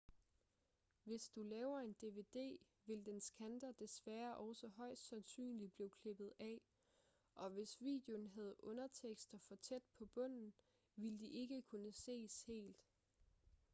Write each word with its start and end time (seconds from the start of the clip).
hvis 1.03 1.29
du 1.35 1.41
laver 1.43 1.79
en 1.79 1.93
dvd 1.93 2.57
vil 2.85 3.05
dens 3.05 3.29
kanter 3.29 3.71
desværre 3.71 4.37
også 4.37 4.67
højst 4.67 5.07
sandsynligt 5.07 5.73
blive 5.73 5.89
klippet 5.89 6.33
af 6.39 6.61
og 7.35 7.49
hvis 7.49 7.79
videoen 7.81 8.27
havde 8.27 8.55
undertekster 8.63 9.37
for 9.47 9.55
tæt 9.55 9.83
på 9.97 10.05
bunden 10.05 10.53
ville 10.95 11.19
de 11.19 11.27
ikke 11.27 11.61
kunne 11.61 11.91
ses 11.91 12.43
helt 12.43 12.77